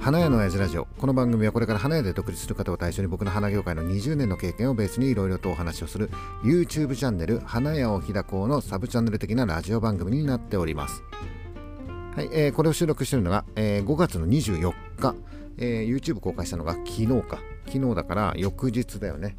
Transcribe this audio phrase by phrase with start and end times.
[0.00, 0.86] 花屋の親父ラジオ。
[0.86, 6.08] この番組はこれから花屋で独立する方を対象に僕の花業界の20年の経験をベースにいろいろとお話をする
[6.42, 11.02] YouTube チャンネル花屋を開こうのサブチャンネル的なラジオ番組になっております。
[12.16, 15.14] はい、えー、これを収録しているのが、えー、5月の24日、
[15.58, 17.38] えー、YouTube 公開したのが昨日か。
[17.66, 19.36] 昨日だから翌日だよね、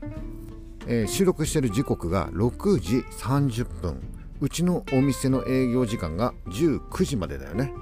[0.86, 4.00] えー、収録している時刻が6時30分。
[4.40, 7.74] うちのお店の営業時間が19時までだよね。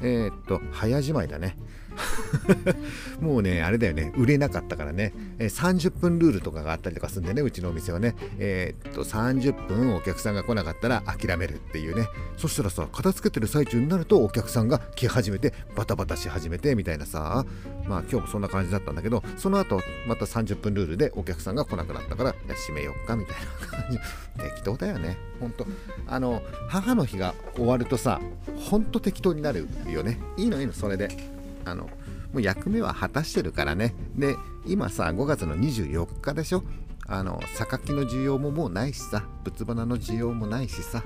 [0.00, 1.58] えー、っと早じまいだね。
[3.20, 17.44] もうね、あれだよね、売れなかったからね、えー、30分ルールとかがあったりとかするんでね、うちのお店はね、えー、っと、30分お客さんが来なかったら諦めるっていうね、そしたらさ、片付けてる最中になるとお客さんが来始めて、バタバタし始めてみたいなさ、
[17.86, 23.98] まあ今日もそんな感じだったんだけど、その後、また30分ルールでお客さんが来なくなったから、閉めよっかみたいな感じ。
[24.38, 25.66] 適当だよね、ほんと。
[26.06, 28.20] あの、母の日が終わるとさ、
[28.56, 30.18] ほんと適当になるよね。
[30.36, 31.37] いいのいいの、それで。
[31.70, 31.90] あのも
[32.34, 33.94] う役目は果たしてるからね。
[34.16, 36.62] で今さ5月の24日でしょ？
[37.06, 41.02] あの榊の需要ももうないしさ仏花の需要もないしさ、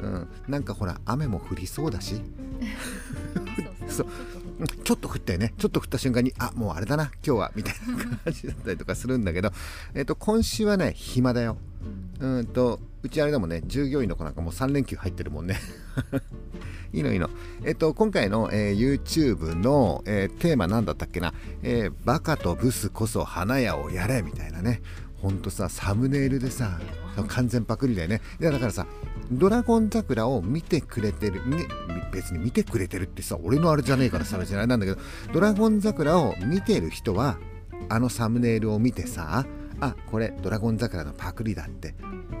[0.00, 2.22] うん、なんかほら雨も降りそうだし。
[3.88, 4.06] そう
[4.66, 5.54] ちょっと降ったよね。
[5.58, 7.10] ちょっと降った瞬間にあもうあれだな。
[7.26, 7.52] 今日は。
[7.54, 9.50] みたいな感じだったりとかするんだけど、
[9.94, 11.56] えっと、今週はね暇だよ。
[12.20, 13.62] うんとうちあれだもんね。
[13.66, 15.58] 従業員の子なんかもう3連休入ってるもんね。
[16.92, 17.28] いいのいいの。
[17.64, 24.80] えっと、今回の、えー、YouTube の、えー、テーマ何だったっけな、えー、バカとブスこそ花屋をやれみたいなね。
[25.20, 26.78] ほんとさ、サムネイルでさ、
[27.28, 28.20] 完全パクリだよね。
[28.40, 28.86] いやだからさ、
[29.32, 31.66] ドラゴン桜を見てくれてる、ね、
[32.12, 35.00] 別に見てくれてるってさ、俺のあれじゃねえからさ、別にあれなんだけど、
[35.32, 37.38] ドラゴン桜を見てる人は、
[37.88, 39.46] あのサムネイルを見てさ、
[39.84, 41.94] あこれドラゴン桜のパクリだって。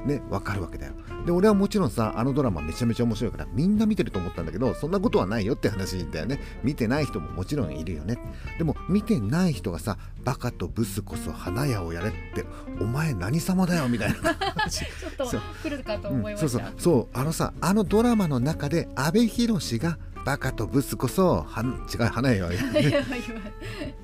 [0.04, 0.92] ね分かるわけだよ。
[1.26, 6.40] で俺はもちろんさあのドラマめちゃめちゃ面白いからみんな見てると思ったんだけどそんなことはないよって話だよね。
[6.62, 8.18] 見てない人ももちろんいるよね。
[8.58, 12.44] でも見てない人がさバカとブスこそ花屋をやれって
[12.80, 14.16] お前何様だよみたいな。
[14.68, 16.72] ちょっと来るかと思いました、うん、そうそう。
[16.78, 21.62] そうあのさあのドラマの中で阿部寛がバカとブスこそは
[21.92, 23.04] 違う花屋を やれ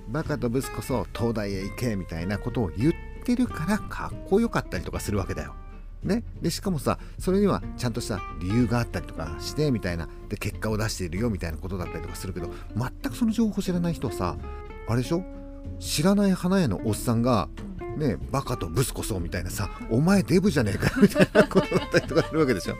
[0.08, 5.54] バカとブスこそ東大へ行けみたいなことを言ってってるからかっこよかったりとかするわけだよ。
[6.02, 10.08] ね、でしかもさそれにはちゃんとした理由があったりとかしてみたいな。
[10.30, 14.36] で結果を出しているよみたいなことだったりとかするけど全くその情報知らない人はさ
[14.88, 15.22] あれでしょ？
[15.78, 17.48] 知らない花屋のおっさんが
[17.96, 22.76] ねバカとブスこそみたいなさお前デブじゃねえか みたいなことだったりとかするわけでしょ、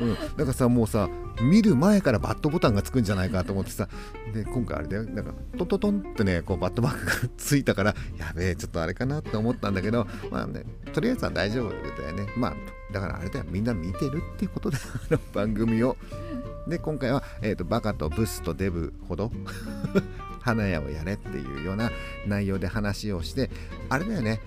[0.00, 1.08] うん、だからさもうさ
[1.40, 3.88] 見る前からバットボタンがつくんじゃないかと思ってさ
[4.32, 5.04] で今回あれだよ。
[5.04, 11.70] なんかトントントンってねこうバットマークがついたからやべえちょっとあれかなって思ったんだけどまあねとりあえずは大丈夫
[12.02, 12.26] だよね。
[12.36, 12.54] まあ
[12.92, 13.44] だからあれだよ。
[13.48, 14.78] みんな見てるっていうことだ。
[14.78, 15.96] よ あの番組を。
[16.68, 19.32] で今回は、えーと、バカとブスとデブほど
[20.42, 21.90] 花屋をやれっていうような
[22.26, 23.50] 内容で話をして
[23.88, 24.40] あれだよね。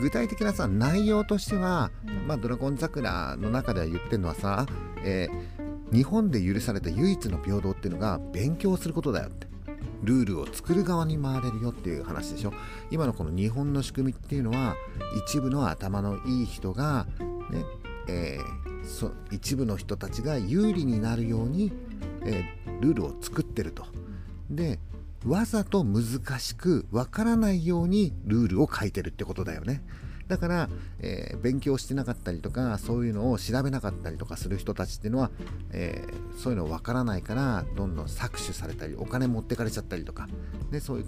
[0.00, 1.90] 具体的なさ内容としては、
[2.26, 4.66] まあ、ドラゴン桜の中では言ってるのはさ、
[5.04, 9.52] えー、日本で許された唯一の平等っていうのが勉強することだよって。
[10.02, 12.52] ルールを作る側に回れるよっていう話でしょ。
[12.90, 14.74] 今のこの日本の仕組みっていうのは
[15.28, 17.06] 一部の頭のいい人が
[17.50, 17.64] ね
[18.08, 21.72] えー、そ一部の人たちが有利になるように、
[22.24, 23.84] えー、ルールを作ってると。
[24.50, 24.78] で
[25.26, 26.04] わざと難
[26.38, 29.82] しくわからないようにルールを書いてるってことだよね。
[30.28, 30.68] だから、
[31.00, 35.30] えー、勉強してなかったりとかそういうのを調べなかったりとかする人たちっていうのは、
[35.72, 40.28] えー、そういうのわからないからどんどん搾取されたりお金持ってかれちゃったりとか
[40.70, 41.06] でそういう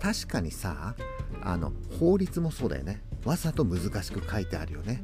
[0.00, 0.94] 確かにさ
[1.42, 5.02] あの法律もそうだよねわざと難しく書いてあるよね。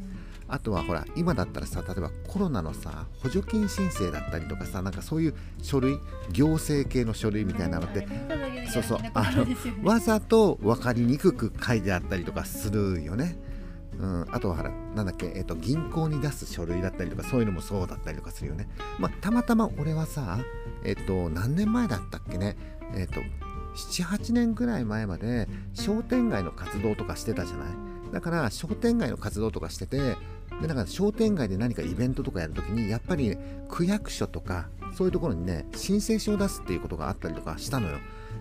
[0.52, 5.98] あとはほら今だったらさ例えばコロナのさ補助金申請だったりとかさなんかそういう書類
[6.30, 8.06] 行政系の書類みたいなのって
[8.70, 9.46] そうそうあの
[9.82, 13.38] わざと分かりにくく書いてあったりとかするよね。
[13.98, 18.68] うん、あとはほらなんだっけ、えーと、銀行に出す書類だったりとかそういうのもそうだったりとかするよね。
[18.98, 20.38] まあ、たまたま俺はさ、
[20.84, 22.56] えっ、ー、と何年前だったっけね、
[22.94, 23.20] えっ、ー、と
[23.76, 27.68] 78年ぐらい前まで商店街の活動とかしてたじゃない
[28.12, 30.16] だから商店街の活動とかしてて
[30.62, 37.98] でなんか商店街で何かイベントとかやるときにやっぱり、ね、区役所とかそういうところにね申請書を出すっていうことがあったりとかしたのよ。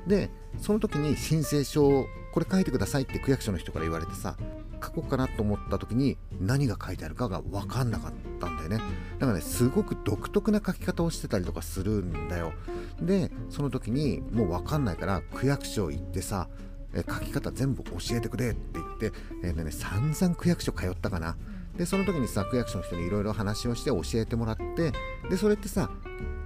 [0.08, 0.30] で
[0.60, 4.36] その時に申請書をこれ書いてくださいって区役所の人から言われてさ
[4.84, 8.78] 書こうかなと思った時に何が書いてあるかが分かんなかったんだよね。
[9.20, 12.54] だからねすごく独特な書き方をしてたりとかするんだよ。
[13.02, 16.48] でその時にもう分かんないから区役所行ってさ
[16.94, 21.38] え書き方全部教えてくれって言って、えーね、散々区役所通ったかな。
[21.81, 24.92] でその時にさ区役所の人にいろいろ話をして教えてもらって
[25.31, 25.89] でそれってさ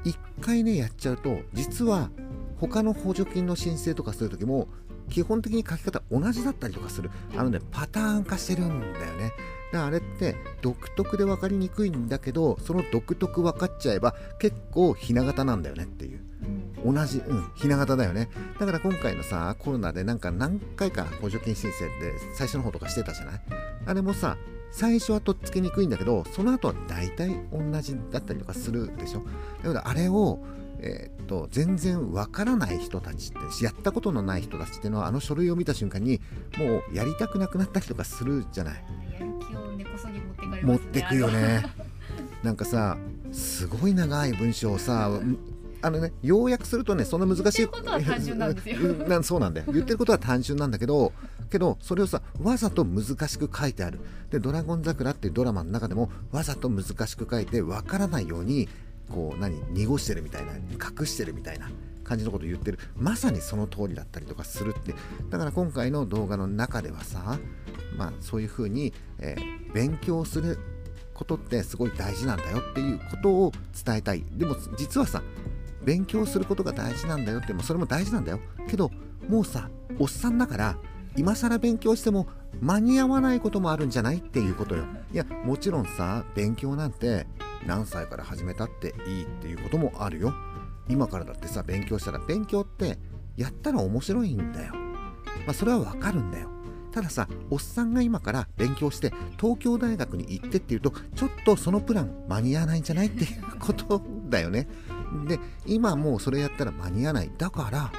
[0.06, 2.10] 1回ねやっちゃうと実は
[2.58, 4.70] 他の補助金の申請とかする時も
[5.10, 7.12] 基本的に書き方同じだったりとかする。
[7.36, 9.34] あのねパターン化してるんだよね。
[9.74, 16.22] だからあれって独特で分かりにくいんだけどその独特分かっちゃえば結構ひな形なんだよねっていう。
[16.86, 18.30] 同じ、うん、ひな形だよね。
[18.58, 23.42] だから今回のさコロナでなんか何回か補助金申請って最初の方とかしてたじゃない？
[23.86, 24.38] あれもさ
[24.76, 29.24] 最初はとっつきにくいんだけどその後は大体同じだったりとかするでしょ。
[29.64, 30.40] だからあれを
[30.80, 36.20] えー、っと全然わからない人たちってやったことのない人たちっていうのはあの書類を見た瞬間に
[36.58, 38.84] もうやりたくなくなったりとかするじゃない。
[39.14, 41.66] やる気を根こそぎ持ってかれますね持ってくよね。
[42.44, 42.98] なんかさ
[43.32, 45.10] すごい長い文章をさ
[45.82, 47.22] あのね要約するとねそん。
[47.22, 47.68] な難しい。
[47.68, 48.94] ことは単純なんですよ。
[49.08, 49.68] なそうなんだよ。
[49.74, 51.14] 言ってることは単純なんだけど
[51.50, 54.00] けどそれをさわざと難しく書いてある。
[54.30, 58.68] で「ドラゴン桜」っていうドラマの中でもわざと難しく書いてわからないように
[59.10, 61.70] こう何濁してるみたいな隠してるみたいな
[62.04, 62.80] 感じのことを言ってる。
[62.96, 64.94] まさにその通りだったりとかするって。
[65.30, 67.38] だから今回の動画の中ではさ
[67.98, 70.58] まあそういうふうに、えー、勉強する
[71.16, 73.52] ことってすごい大事なんだよっていうことを
[73.86, 74.24] 伝えたい。
[74.32, 75.24] でも実はさ
[75.86, 78.40] 勉強することが大事なんだよってもそれも大事なんだよ。
[78.68, 78.92] けど
[79.30, 80.78] もうさおっさんだから
[81.16, 82.28] 今更勉強しても
[82.60, 84.86] 間に合わないこともあるんじゃないっていうことよ。
[85.14, 87.28] いやもちろんさ勉強なんて
[87.66, 90.34] 何歳から始めたっていいっていうこともあるよ。
[90.90, 92.98] 今からだってさ勉強したら勉強って
[93.38, 94.74] やったら面白いんだよ。
[95.46, 96.50] まあそれはわかるんだよ。
[96.92, 104.68] たださおっさんが今から勉強して東京大学に行ってっていうとちょっとそのプラン間に合わないんじゃないっていうことだよね。
[105.28, 107.32] で今もうそれやったら間に合わない。
[107.38, 107.92] だから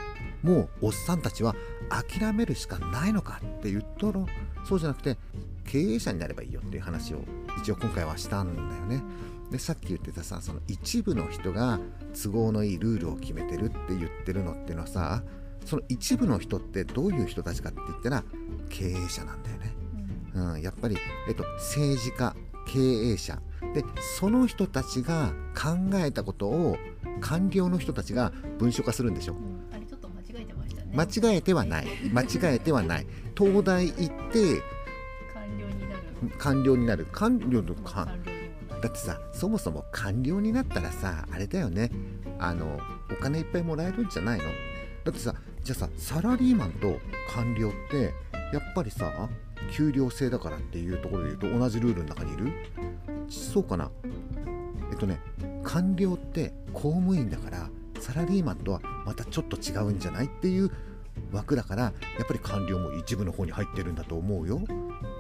[0.42, 1.54] もうおっさんたちは
[1.88, 4.24] 諦めるしかないのかって言ったら
[4.64, 5.16] そうじゃなくて
[5.64, 7.18] 経営者になればいいよっていう話を
[7.58, 9.02] 一応今回はしたんだよね。
[9.50, 11.80] でさっき言ってたさその一部の人が
[12.20, 15.22] 都合のいいルールを決めてるって言ってるのっていうのはさ
[15.64, 18.24] その一部の人ってどういう人たちかって言ったら
[18.68, 19.74] 経営者なんだよね、
[20.34, 20.96] うん、やっぱり、
[21.28, 22.34] えっと、政治家
[22.66, 23.40] 経営者。
[23.74, 23.84] で
[24.18, 26.76] その人たちが考えたことを
[27.20, 29.36] 官僚の人たちが文書化するんでしょ、う。
[29.36, 30.90] ん、あれちょっと間違えてましたね。
[30.92, 31.86] 間違えてはない。
[32.12, 33.06] 間違えてはない。
[33.36, 33.96] 東大行っ
[34.32, 34.62] て
[35.34, 36.02] 官僚になる。
[36.38, 37.06] 官僚になる。
[37.12, 38.08] 官僚の官
[38.82, 41.90] だってさそもそも官僚になったらさあれだよね。
[42.38, 42.78] あの
[43.10, 44.44] お金いっぱいもらえるんじゃないの？
[45.04, 46.98] だってさじゃあさサラリーマンと
[47.32, 48.12] 官僚って
[48.52, 49.28] やっぱりさ
[49.72, 52.52] 給料制だからっていうところで言うと同じルールの中にいる？
[53.28, 53.90] そうかな？
[54.90, 55.18] えっとね
[55.66, 57.68] 官僚って公務員だから
[57.98, 60.70] サラリーマンとはまたちょっと違うんじゃないっていう
[61.32, 61.92] 枠だからや
[62.22, 64.60] っぱり官僚も一部の方に入ってるんだと思うよ。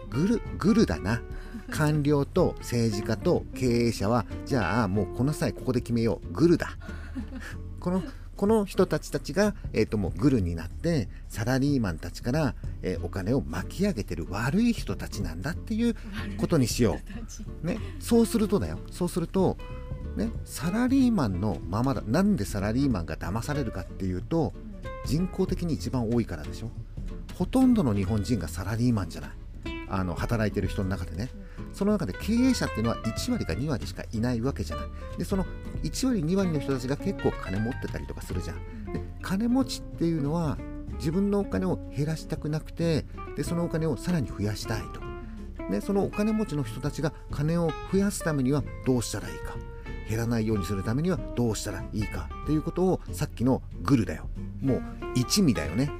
[0.08, 1.20] グルグルだな。
[1.68, 6.32] 官僚と政治家と経営者はじゃあもうこの際ここで決めよう。
[6.32, 6.78] グルだ。
[7.80, 8.02] この
[8.36, 15.96] この人たちたちが、えーと、もうグルになってサラリーマンたちから、えー、お金を巻き上げてる悪い人たちなんだっていう
[16.36, 16.98] ことにしよ
[17.62, 18.78] う、ね、そうするとだよ。
[18.90, 19.56] そうすると、
[20.16, 24.54] ね、サラリーマンのままだなんでサラリーマンが騙されるかっていうと
[25.04, 26.70] 人口的に一番多いからでしょ。
[27.34, 29.30] ほとんどの日本人がサラリーマンじゃない。
[29.88, 31.28] あの働いてる人の中でね。
[31.72, 34.86] その中で経営者っていうのは1割か2割しかいないわけじゃない。
[35.18, 35.44] でその
[35.82, 38.92] 1割2割の人たちが結構金持ってたりとかするじゃん。
[38.92, 40.56] で金持ちっていうのは
[40.98, 43.04] 自分のお金を減らしたくなくて
[43.36, 45.70] でそのお金をさらに増やしたいと。
[45.70, 49.56] でそのお金持ちの人たちが金を増やすためにはどうしたらいいか。
[50.08, 54.28] 減らないようにするためにはどうしたらいいかっていうことをさっきのグルだよ。
[54.60, 54.82] もう
[55.14, 55.90] 一味だよね。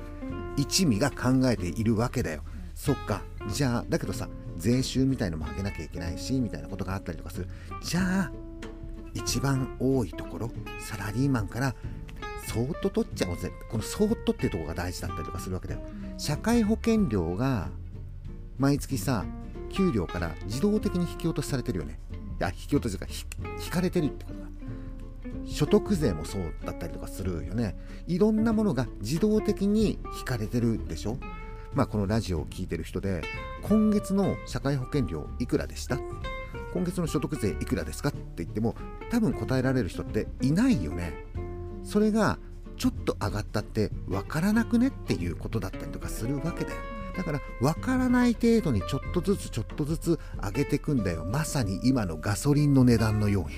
[0.57, 2.43] 一味が考えているわけだよ。
[2.75, 3.23] そっか。
[3.49, 7.49] じゃあだけどさ税収みたいのも上げなきゃいけないしみたいなことがあったりとかする。
[7.83, 8.33] じゃあ
[9.15, 11.75] 一番多いところサラリーマンから
[12.47, 13.51] そーっと取っちゃおうぜ。
[13.71, 15.81] このそーっとっていうとこが大事だったりとかするわけだよ。
[16.19, 17.69] 社会保険料が
[18.59, 19.25] 毎月さ
[19.71, 21.99] 給料から自動的に引き落としされてるよね。
[22.39, 23.07] いや引き落としが
[23.65, 24.47] 引かれてるってことだ。
[25.47, 27.77] 所得税もそうだったりとかするよね。
[28.07, 31.19] いろんなものが自動的に引かれてるでしょ。
[31.73, 33.23] まあ、このラジオを聴いてる人で
[33.63, 35.99] 今月の社会保険料いくらでした？
[36.73, 38.75] 今月の所得税いくらですかって言っても
[39.11, 41.13] 多分答えられる人っていないよね。
[41.85, 42.39] それが
[42.77, 46.77] ちょっと上がったって分からなくねっていうことだったりとかするわけだよ。
[47.17, 51.25] だから分からない程度にちょっとずつちょっとずつ上げていくんだよ。
[51.25, 53.55] まさに今のガソリンの値段のように。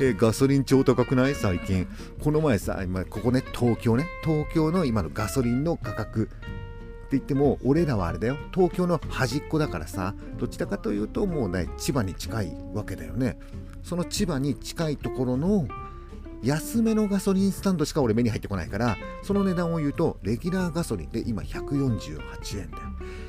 [0.00, 1.34] えガソリン超高くない？
[1.34, 1.88] 最近。
[2.22, 4.06] この前さ今ここね東京ね。
[4.24, 6.32] 東京の今のガソリンの価格って
[7.12, 8.36] 言っても俺らはあれだよ。
[8.54, 13.38] 東京の端っこだからさどちらかというともうね千葉に近いわけだよね。
[13.82, 15.66] その千葉に近いところの
[16.44, 22.84] 安めのガソリンスタンドしか俺目に入ってこないからその値段を言うとレギュラーガソリンで今148円だよ。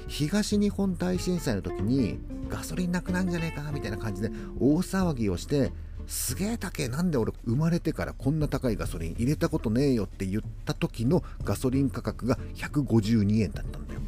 [0.08, 2.20] 東日本大震災の時に
[2.50, 4.30] ガソリンなくなんじゃねえかみたいな感じで
[4.60, 5.72] 大騒ぎをして
[6.08, 14.02] すげえ高えなんで俺生まれてからこんな高いガソリン入れたことねえよって言った時のガソリン価格が152円だったんだよ。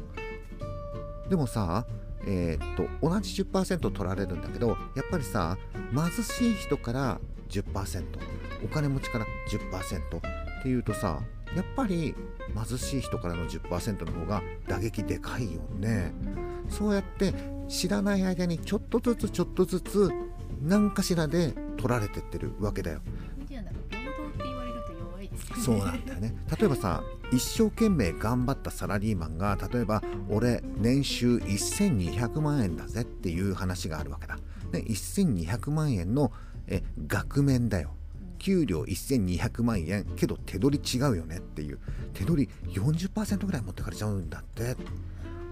[1.29, 1.85] でもさ
[2.25, 5.57] えーっと同じ10%取られるんだけどやっぱりさ
[5.93, 8.03] 貧しい人から10%
[8.63, 10.21] お金持ちから10%っ
[10.63, 11.21] ていうとさ
[11.55, 12.15] やっぱり
[12.55, 16.13] 貧しい人からの10%の方が打撃でかいよね。
[16.69, 17.33] そうやって
[17.67, 20.09] 知らない間にちょっとずつちょっとずつ
[20.61, 23.01] 何かしらで取られてってるわけだよ。
[25.63, 26.33] そうなんだよね。
[26.59, 34.37] 例えばさ一生懸命頑張ったサラリーマンが例えば俺年収1200万円だぜっていう話があるわけだ、
[34.71, 36.31] ね、1200万円の
[36.67, 37.91] え額面だよ。
[38.39, 41.79] 給料1200万円けど手取り違うよねっていう。
[42.13, 44.75] 手取り40%ぐらい持ってかれちゃうんだって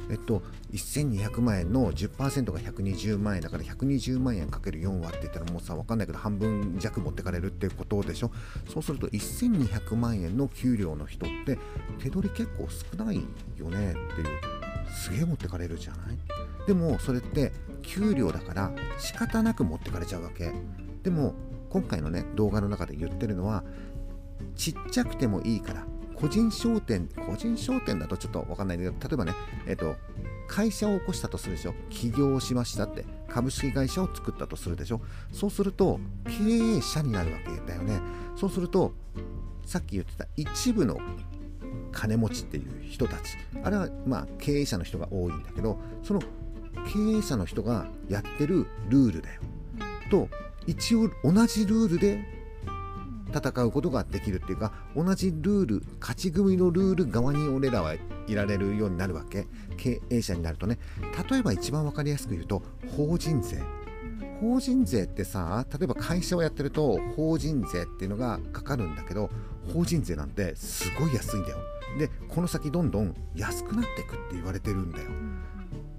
[0.09, 8.31] えっと1200万円の10%が120万円だから120万円かける4割って言ったらもうさ分かんないけど半分弱持ってかれるっていうことでしょ？
[8.67, 11.59] そうすると1200万円の給料の人って
[11.99, 13.17] 手取り結構少ない
[13.57, 14.27] よねっていう
[14.91, 16.17] すげえ持ってかれるじゃない？
[16.67, 17.51] でもそれって
[17.81, 20.51] 給料だから仕方なく持ってかれちゃうわけ。
[21.03, 21.33] でも
[21.69, 23.63] 今回のね動画の中で言ってるのは
[24.55, 25.85] ちっちゃくてもいいから
[26.19, 29.33] 個人商店個人商店だとちょっと分かんないんだけど例えばね
[29.67, 29.95] えっと
[30.47, 31.75] 会社を起こしたとするでしょ。
[31.91, 34.99] 起業をしましたって株式会社を作ったとするでしょ。
[35.31, 38.01] そうすると経営者になるわけだよね。
[38.35, 38.93] そうすると
[39.65, 40.99] さっき言ってた一部の
[41.91, 43.37] 金持ちっていう人たち。
[43.63, 49.41] あれはまあ経営者の人が多いんだけどその経営者の人がやってるルールだよ。
[50.09, 50.27] と
[50.65, 52.38] 一応同じルールで
[53.33, 57.99] 戦うことができるっていうか同じルール勝ち組のルール側に俺らはい
[58.35, 59.47] られるようになるわけ。
[59.77, 60.77] 経営者になるとね。
[61.29, 62.61] 例えば一番分かりやすく言うと
[62.95, 63.61] 法人税。
[64.41, 69.29] 法人税ってさ例えば会社をやってると法人税っていうのがかかるんだけど
[69.73, 71.57] 法人税なんてすごい安いんだよ。
[71.97, 75.09] でこの先どんどん安くなっていくって言われてるんだよ。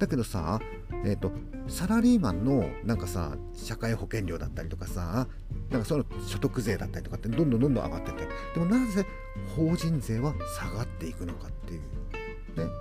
[0.00, 0.59] だけどさ、
[1.04, 1.30] えー、と
[1.69, 5.28] サラリーマンのなんかさ社会保険料だったりとかさ
[5.69, 8.26] なんかその所得税だったりとかってどんどんどんどん上がってて。
[8.54, 9.07] でもなぜ
[9.54, 11.80] 法人税は下がっていくのかっていう。
[11.80, 12.73] ね。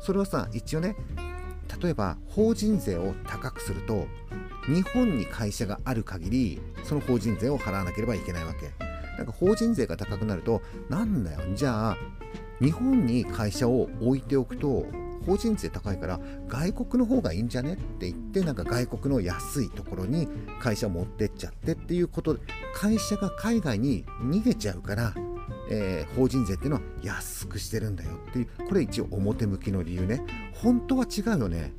[0.00, 0.96] それはさ一応ね
[1.82, 4.06] 例えば法人税を高くすると
[4.66, 8.70] 日本に会社がある限りその法人税を払わなければいけないわけ。
[9.16, 11.40] なんか法人税が高くなるとなんだよ。
[11.54, 11.96] じゃあ
[12.60, 14.86] 日本に会社を置いておくと
[15.26, 20.28] 法人税高いから外国の方がいいんじゃねって言ってなんか外国の安いところに
[20.60, 22.40] 会社持ってっちゃってっていうことで
[22.74, 25.14] 会社が海外に逃げちゃうから、
[25.70, 30.22] えー法人税っていうのは安くしてるんだよっていうこれ一応表向きの理由ね。
[30.54, 31.72] 本当は違うよね。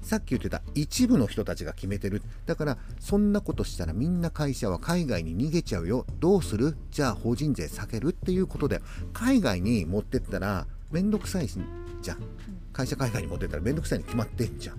[0.00, 2.22] さっき言ってた一部の人たちが決めてる。
[2.46, 6.06] だからそんなことしたらみんな会社は海外に逃げちゃうよ。
[6.20, 6.76] どうする？
[6.90, 8.80] じゃあ法人税下げるっていうことで
[9.12, 12.18] 海外に持ってったらめんどくさいじゃん。
[12.78, 14.76] 会社海外に持ってたらめんどくさいに決まってんじゃん。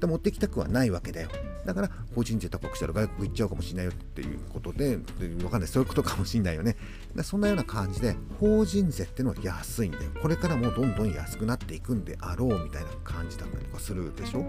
[0.00, 1.28] で持ってきたくはないわけだよ。
[1.66, 4.98] だから法人税高くしたら外国行っちゃうかもしれないよっていうことで
[5.44, 5.68] わかんない。
[5.68, 6.74] そういうことかもしれないよね。
[7.22, 10.04] そんなような感じで法人税ってのは安いんだよ。
[10.22, 14.48] これからもどんどん安くなっていくんであろうみたいな感じだったりとかするでしょ。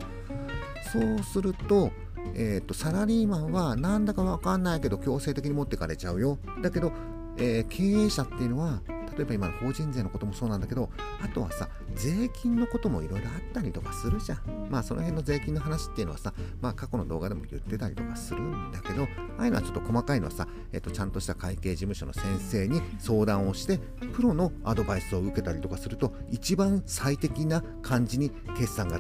[0.94, 1.92] そうすると
[2.36, 6.38] えーと、サラリーマンはなんだかわかんないけど強制的に持ってかれちゃうよ。
[6.62, 6.94] だけど、
[7.38, 8.82] えー、経営者っていうのは
[9.18, 10.90] 例えば今の法人税のこともそうなんだけど
[11.22, 19.08] あとはさ税金のこともいろいろあったりとかするじゃんまあその辺の税金の話っていうのはさまあ過去の動画でも言ってたりとかするんだけどあ
[19.40, 23.80] あいうのはちょっと細かいのはさ、えっと、ちゃんとした会計事務所の先生に相談をして
[24.14, 29.00] プロのアドバイスを受けたりとかすると一番最適な感じに決算が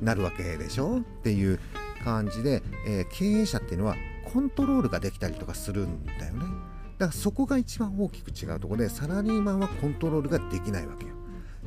[0.00, 0.98] なるわけでしょ？
[0.98, 1.58] っていう
[2.04, 3.96] 感じで、えー、経営者っていうのは
[4.32, 6.44] コントロールができたりとかするんだよね。
[6.98, 11.12] だからそこが一番大きく違うところでサラリーマンはコントロールができないわけよ。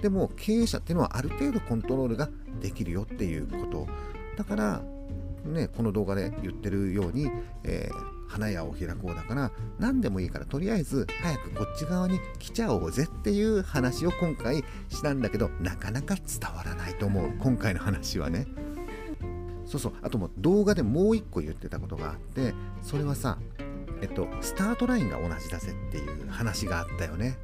[0.01, 2.29] でも経営者っていうのはある程度コントロールが
[2.62, 3.88] できるよっていうこと。
[4.38, 4.81] だから
[5.45, 7.29] ねこの動画で言ってるように、
[7.63, 17.31] えー、花屋を開こうだから何でもいいからとりあえず早くこっち側に来ちゃおうぜっていう話を今回したんだけどなかなか伝わらないと思う。
[17.39, 18.48] 今回の話はね。
[19.65, 19.93] そうそう。
[20.01, 23.38] あとも動画でもう一個言ってたことがあってそれはさ
[24.01, 27.38] えっと、スタートラインが同じだぜっていう話があったよね。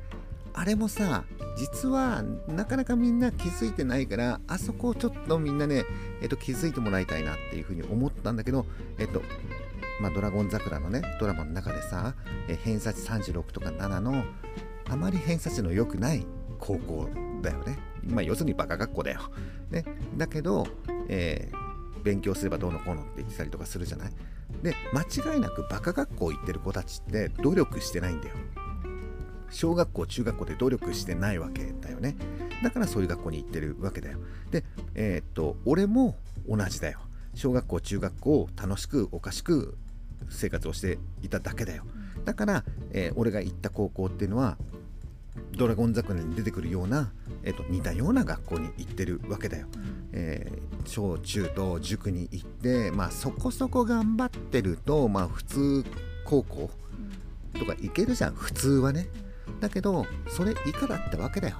[0.54, 1.26] あれもさ、
[1.58, 5.84] 実はなかなかみんな気づいてないから、あそこをちょっとみんなね、
[6.22, 8.66] えっと、気づいてもらいたいなっていうふうに思ったんだけど、
[8.98, 9.22] えっと、
[10.02, 12.16] まあ、ドラゴン桜のね、ドラマの中でさ、
[12.48, 14.24] え偏差値36とか7の、
[14.90, 16.26] あまり偏差値の良くない
[16.60, 17.10] 高校
[17.42, 17.78] だよね。
[18.06, 19.22] まあ、要するにバカ学校だよ。
[19.72, 19.84] ね、
[20.16, 20.68] だけど、
[21.10, 24.12] えー、勉強すればどうのこうのって言ってたりとかするじゃない？
[24.66, 28.36] で間違いなくバカ学校行ってる子たちって努力してないんだよ。
[29.52, 32.16] 小学校中学校で努力してないわけだよね。
[32.64, 34.18] だからそういう学校に行ってるわけだよ。
[34.50, 34.64] で
[34.96, 36.16] えー、っと俺も
[36.50, 37.00] 同じだよ。
[37.36, 39.78] 小学校中学校楽しくおかしく
[40.30, 41.84] 生活をしていただけだよ。
[42.24, 44.58] だから、えー、俺が行った高校っていうのは
[45.58, 47.12] ドラゴン桜に出てくるような、
[47.44, 49.68] えーと、似たような学校に行ってるわけだよ。
[50.12, 55.86] えー、小中と塾に行って、まあ、そこそこ頑張ってると、まあ、普通
[56.24, 56.70] 高校
[57.54, 59.08] とか行けるじゃん普通はね。
[59.60, 61.58] だけどそれ以下だったわけだよ。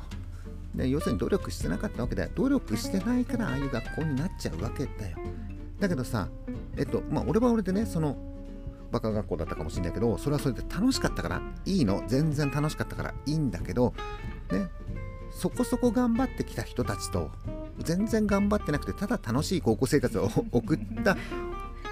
[0.74, 2.30] で要するに努力してなかったわけだよ。
[2.36, 5.18] 努力してないからああいう学校になっちゃうわけだよ。
[5.80, 6.28] だけどさ、
[6.78, 8.18] えっと、まあ、俺は俺でね、その
[8.96, 12.04] バカ学校だったかもしれないけどそれはそれで楽しかったからいいの。
[12.08, 13.94] 全然楽しかったからいいんだけど
[14.52, 14.70] ね。
[15.32, 17.30] そこそこ頑張ってきた人たちと
[17.80, 21.18] 全然頑張ってなくてただ楽しい高校生活を送った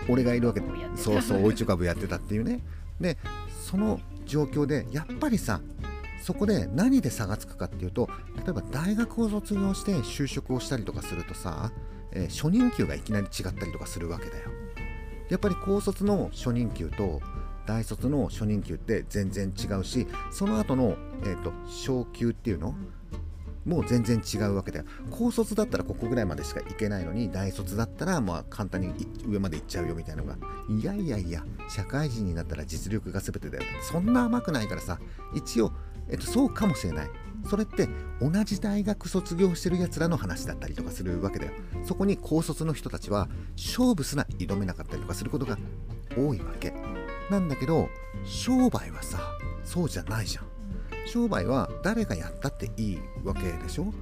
[0.07, 0.61] 俺がいるわけ。
[0.61, 2.61] でそうそう追いちょかぶやってたっていうね。
[3.01, 3.17] で
[3.49, 5.59] その状況でやっぱりさ
[6.21, 11.71] そこで何で差がつくかっていうと例えば大学を卒業して就職をしたりとかするとさ、
[12.13, 14.49] えー、初任給がいきなり違ったりとかするわけだよ。
[15.29, 17.21] やっぱり高卒の初任給と
[17.65, 22.75] 大卒の初任給って全然違うしその後の、えーと、昇給っていうの
[23.65, 24.85] もう全然違うわけだよ。
[25.09, 28.93] 高卒だったらここぐらいまでしか行けないのに大卒だったらまあ簡単に
[29.25, 30.37] 上まで行っちゃうよみたいなのが。
[30.67, 34.99] いやいやいや社会人になったら実力が全てだよそんな甘くないからさ。
[35.33, 35.71] 一応、
[36.09, 37.09] えっと、そうかもしれない。
[37.45, 37.89] それって
[38.21, 41.51] 同じ大学卒業してるやつらの話だったりとかするわけだよ。
[41.83, 43.27] そこに高卒の人たちは
[43.57, 45.57] 勝負すら挑めなかったりとかすることが
[46.17, 46.73] 多いわけ。
[47.29, 47.89] なんだけど
[48.23, 49.19] 商売はさ
[49.63, 50.45] そうじゃないじゃん。
[51.05, 53.93] 商売は誰がやったっていいわけでしょ？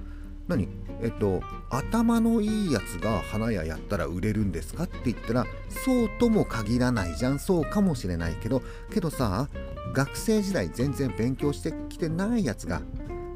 [0.47, 0.67] 何？
[1.01, 7.39] えっと頭のいいやつが花屋やったら売れるんですかって言ったらそうとも限らないじゃん。
[7.39, 9.49] そうかもしれないけどけどさ
[9.93, 12.82] 学生時代全然勉強してきてないやつが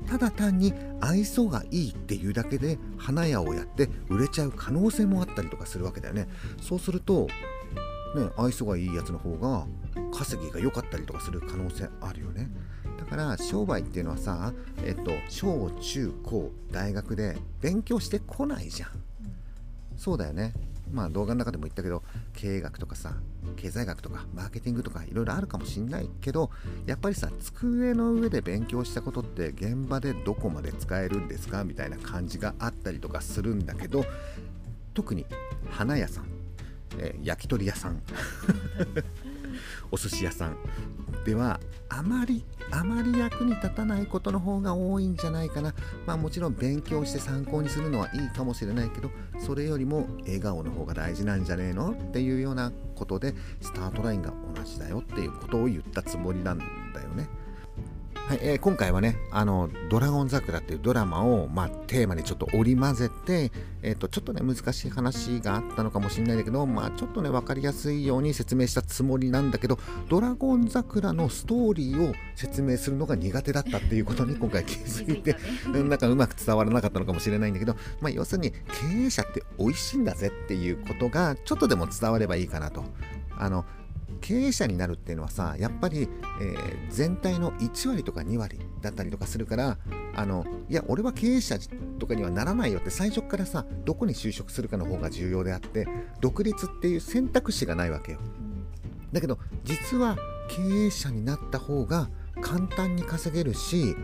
[0.07, 6.27] ただ単に愛想がいいっていうだけで花屋をやって売れちゃう可能性もあったりとかするわけだよね。
[6.61, 7.27] そうすると
[8.15, 9.67] ね愛想がいいやつの方が
[10.13, 12.49] 稼ぎが良かったりとかする可能性あるよね。
[12.97, 18.89] だから商売っていうのはさえっと小中高大学で勉強してこないじゃん。
[19.97, 20.53] そうだよね。
[20.91, 23.13] まあ動画の中でも言ったけど経営学とかさ
[23.55, 26.51] 経済学とかマーケティングとかいろいろあるかもしんないけど
[26.85, 31.63] やっぱりさ机の上で勉強したことって現場でどこまで使えるんですか？
[31.63, 34.05] みたいな感じがあったりとかするんだけど
[34.93, 35.25] 特に
[35.69, 36.25] 花屋さん、
[36.99, 38.01] え、焼き鳥屋さん
[39.91, 40.57] お寿司屋さん
[41.25, 41.59] では
[41.89, 45.73] あまりあまり役に立たないことの方が多いんじゃないかな。
[46.05, 49.09] まあもちろん勉強して参考にするのはいいかもしれないけど
[49.39, 51.91] それよりも笑顔の方が大事なんじゃねえの？
[51.91, 56.63] っていうようなことでスタートラインが同じだよっていうことを言ったつもりなんだ
[57.01, 57.04] よ。
[58.27, 63.51] はいえー今回はねあの「ドラゴン桜」っていうドラマを、まあ、テーマにちょっと織り交ぜて、
[63.83, 69.77] えー、とちょっとね難しい話があったのかもしれないんだけど、まあ、ちょっとね分かりやすいように説明したつもりなんだけど
[70.09, 75.35] 「ドラゴン桜」のストーリーを説明するのが苦手だったっていうことに 今回気づいて
[75.71, 82.83] なんかうまく伝わらなかったのかもしれないんだけど、まあ、要するに経営者って美味しいんだぜっていうことがちょっとでも伝わればいいかなと。
[83.37, 83.65] あの
[84.25, 86.09] 経営者になるっていうのはさやっぱり、
[86.41, 89.77] えー全体の1割とか2割だったりとかするから
[90.15, 91.57] あのいや俺は経営者
[91.99, 95.87] とかにはならないよって最初からさどこに就職するかの方が重要であって
[96.21, 98.19] 独立っていう選択肢がないわけよ。
[99.11, 100.15] だけど実は
[100.49, 102.09] 経営者になった方が
[102.41, 103.95] 簡単に稼げるし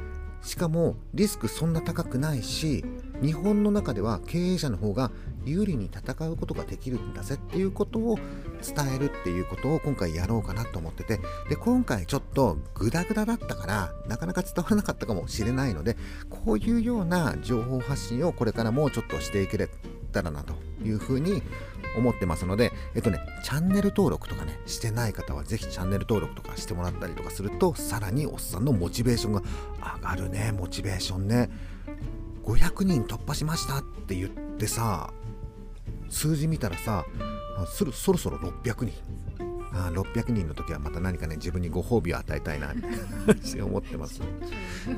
[0.41, 2.83] しかもリスクそんな高くないし
[3.21, 5.11] 日本の中では経営者の方が
[5.45, 8.17] 有利に戦うことができるんだぜっていうことを
[8.61, 15.97] 伝えるっていうことを今回やろうかなと思っててで今回ちょっとグダグダだったからなかなか伝わらなかったかもしれないので
[16.29, 19.57] こういうような情報発信をこれからもうちょっとしていけ
[20.11, 20.53] たらなと
[20.83, 21.41] いうふうに
[21.97, 29.43] 思ってますので、えっとね、チャンネル登録とかね、してない方はぜひチャンネル登録とかしてもらったりとかすると、さらにおっさんのモチベーションが
[29.97, 31.49] 上がるね、モチベーションね。
[32.55, 35.13] 500人突破しましたって言ってさ、
[36.09, 37.05] 数字見たらさ、
[37.65, 39.50] そろそろ600人。
[39.73, 44.21] あ600人の時はまた何かね自分にご褒美を与えたいなって思ってます。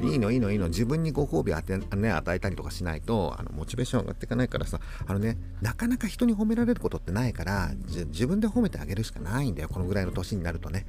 [0.02, 10.86] いいのいいのいいの自分にご褒美を与え,、ね、与えたりとかしないとあのモチベーション上がっていかないからさあのねなかなか人に褒められることってないからじ自分で褒めてあげるしかないんだよこのぐらいの年になるとね。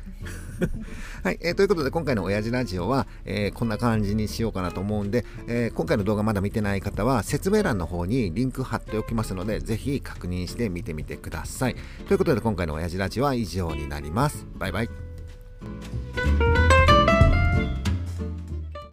[1.23, 11.77] はい、えーということで今回の親父ラジオは、えーこんな感じにしようかなと思うんで、えー今回の動画まだ見てない方は説明欄の方にリンク貼っておきますのでぜひ確認して見てみてください。
[12.07, 14.47] ということで今回の親父ラジオは以上になります。
[14.55, 14.89] バイバイ。